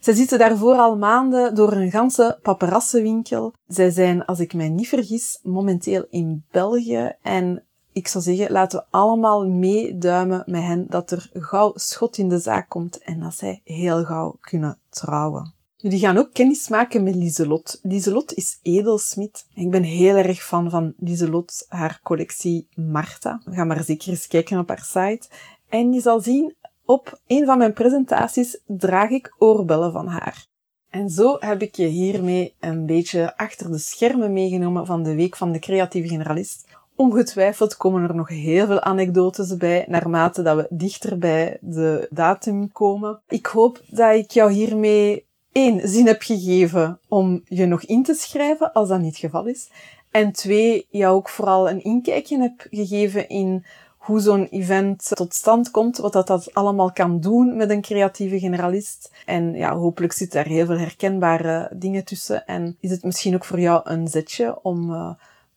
Zij 0.00 0.14
zitten 0.14 0.38
daarvoor 0.38 0.74
al 0.74 0.96
maanden 0.96 1.54
door 1.54 1.72
een 1.72 1.90
ganse 1.90 2.38
paparassenwinkel. 2.42 3.54
Zij 3.66 3.90
zijn, 3.90 4.24
als 4.24 4.40
ik 4.40 4.54
mij 4.54 4.68
niet 4.68 4.88
vergis, 4.88 5.40
momenteel 5.42 6.06
in 6.10 6.44
België 6.50 7.12
en 7.22 7.64
ik 7.92 8.08
zou 8.08 8.24
zeggen, 8.24 8.52
laten 8.52 8.78
we 8.78 8.86
allemaal 8.90 9.46
meeduimen 9.48 10.42
met 10.46 10.62
hen 10.62 10.86
dat 10.88 11.10
er 11.10 11.30
gauw 11.32 11.72
schot 11.74 12.18
in 12.18 12.28
de 12.28 12.38
zaak 12.38 12.68
komt 12.68 12.98
en 12.98 13.20
dat 13.20 13.34
zij 13.34 13.60
heel 13.64 14.04
gauw 14.04 14.36
kunnen 14.40 14.78
trouwen. 14.90 15.54
Jullie 15.82 15.98
gaan 15.98 16.16
ook 16.16 16.32
kennis 16.32 16.68
maken 16.68 17.02
met 17.02 17.14
Lieselot. 17.14 17.78
Lieselot 17.82 18.34
is 18.34 18.58
edelsmid. 18.62 19.46
Ik 19.54 19.70
ben 19.70 19.82
heel 19.82 20.16
erg 20.16 20.42
fan 20.42 20.70
van 20.70 20.94
Lieselot, 20.98 21.66
haar 21.68 22.00
collectie 22.02 22.68
Marta. 22.74 23.40
Ga 23.44 23.64
maar 23.64 23.84
zeker 23.84 24.08
eens 24.08 24.26
kijken 24.26 24.58
op 24.58 24.68
haar 24.68 24.84
site. 24.84 25.28
En 25.68 25.92
je 25.92 26.00
zal 26.00 26.20
zien, 26.20 26.54
op 26.84 27.20
een 27.26 27.46
van 27.46 27.58
mijn 27.58 27.72
presentaties 27.72 28.60
draag 28.66 29.10
ik 29.10 29.34
oorbellen 29.38 29.92
van 29.92 30.06
haar. 30.06 30.46
En 30.90 31.10
zo 31.10 31.36
heb 31.38 31.62
ik 31.62 31.74
je 31.74 31.86
hiermee 31.86 32.54
een 32.60 32.86
beetje 32.86 33.36
achter 33.36 33.70
de 33.70 33.78
schermen 33.78 34.32
meegenomen 34.32 34.86
van 34.86 35.02
de 35.02 35.14
Week 35.14 35.36
van 35.36 35.52
de 35.52 35.58
Creatieve 35.58 36.08
Generalist. 36.08 36.66
Ongetwijfeld 36.94 37.76
komen 37.76 38.02
er 38.02 38.14
nog 38.14 38.28
heel 38.28 38.66
veel 38.66 38.80
anekdotes 38.80 39.56
bij, 39.56 39.84
naarmate 39.88 40.42
dat 40.42 40.56
we 40.56 40.66
dichter 40.70 41.18
bij 41.18 41.58
de 41.60 42.06
datum 42.10 42.72
komen. 42.72 43.20
Ik 43.28 43.46
hoop 43.46 43.82
dat 43.88 44.14
ik 44.14 44.30
jou 44.30 44.52
hiermee 44.52 45.28
één 45.52 45.88
zin 45.88 46.06
heb 46.06 46.22
gegeven 46.22 46.98
om 47.08 47.42
je 47.44 47.66
nog 47.66 47.84
in 47.84 48.02
te 48.02 48.14
schrijven, 48.14 48.72
als 48.72 48.88
dat 48.88 49.00
niet 49.00 49.10
het 49.10 49.20
geval 49.20 49.46
is. 49.46 49.70
En 50.10 50.32
twee, 50.32 50.86
jou 50.90 51.14
ook 51.14 51.28
vooral 51.28 51.70
een 51.70 51.82
inkijkje 51.82 52.40
heb 52.40 52.66
gegeven 52.70 53.28
in 53.28 53.64
hoe 53.98 54.20
zo'n 54.20 54.46
event 54.46 55.10
tot 55.14 55.34
stand 55.34 55.70
komt, 55.70 55.96
wat 55.96 56.12
dat, 56.12 56.26
dat 56.26 56.54
allemaal 56.54 56.92
kan 56.92 57.20
doen 57.20 57.56
met 57.56 57.70
een 57.70 57.80
creatieve 57.80 58.38
generalist. 58.38 59.12
En 59.26 59.54
ja, 59.54 59.76
hopelijk 59.76 60.12
zit 60.12 60.32
daar 60.32 60.46
heel 60.46 60.66
veel 60.66 60.78
herkenbare 60.78 61.70
dingen 61.74 62.04
tussen. 62.04 62.46
En 62.46 62.76
is 62.80 62.90
het 62.90 63.04
misschien 63.04 63.34
ook 63.34 63.44
voor 63.44 63.60
jou 63.60 63.80
een 63.84 64.08
zetje 64.08 64.62
om 64.62 64.90
uh, 64.90 65.10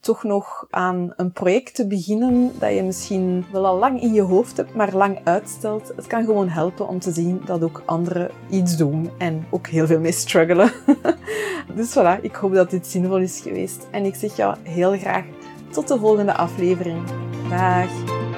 toch 0.04 0.24
nog 0.24 0.68
aan 0.70 1.14
een 1.16 1.32
project 1.32 1.76
te 1.76 1.88
beginnen 1.88 2.52
dat 2.60 2.74
je 2.74 2.84
misschien 2.84 3.46
wel 3.52 3.66
al 3.66 3.78
lang 3.78 4.02
in 4.02 4.14
je 4.14 4.22
hoofd 4.22 4.58
hebt, 4.58 4.76
maar 4.76 4.96
lang 4.96 5.20
uitstelt. 5.24 5.92
Het 5.96 6.08
kan 6.08 6.26
gewoon 6.26 6.50
helpen 6.50 6.88
om 6.88 7.00
te 7.00 7.12
zien 7.12 7.42
dat 7.46 7.64
ook 7.64 7.82
anderen 7.86 8.32
iets 8.50 8.78
doen 8.78 9.10
en 9.18 9.46
ook 9.50 9.68
heel 9.68 9.88
veel 9.88 10.00
mee 10.00 10.12
struggelen. 10.12 10.72
dus 11.76 11.98
voilà, 11.98 12.22
ik 12.22 12.36
hoop 12.36 12.54
dat 12.54 12.70
dit 12.70 12.88
zinvol 12.88 13.18
is 13.18 13.40
geweest. 13.40 13.88
En 13.92 14.06
ik 14.06 14.16
zeg 14.16 14.36
jou 14.36 14.56
heel 14.64 14.98
graag 14.98 15.26
tot 15.72 15.88
de 15.88 15.98
volgende 15.98 16.34
aflevering. 16.34 17.02
Dag! 17.50 18.33